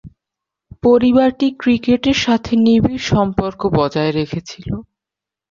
[0.83, 4.69] পরিবারটি ক্রিকেটের সাথে নিবিড় সম্পর্ক বজায় রেখেছিল।